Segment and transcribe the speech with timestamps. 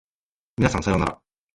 [0.57, 1.21] 皆さんさようなら